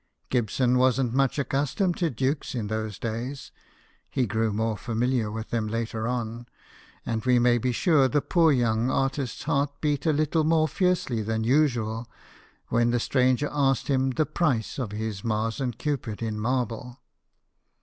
Gibson 0.31 0.79
wasn't 0.79 1.13
much 1.13 1.37
accustomed 1.37 1.95
to 1.97 2.09
dukes 2.09 2.55
in 2.55 2.69
those 2.69 2.97
days 2.97 3.51
he 4.09 4.25
grew 4.25 4.51
more 4.51 4.75
familiar 4.75 5.29
with 5.29 5.51
them 5.51 5.67
later 5.67 6.07
on 6.07 6.47
and 7.05 7.23
we 7.23 7.37
may 7.37 7.59
be 7.59 7.71
sure 7.71 8.07
the 8.07 8.19
poor 8.19 8.51
young 8.51 8.89
artist's 8.89 9.43
heart 9.43 9.79
beat 9.79 10.07
a 10.07 10.11
little 10.11 10.43
more 10.43 10.67
fiercely 10.67 11.21
than 11.21 11.43
usual 11.43 12.07
when 12.69 12.89
the 12.89 12.99
stranger 12.99 13.47
asked 13.51 13.89
him 13.89 14.09
the 14.09 14.25
price 14.25 14.79
of 14.79 14.91
his 14.91 15.23
Mars 15.23 15.61
and 15.61 15.77
Cupid 15.77 16.23
in 16.23 16.39
marble. 16.39 16.97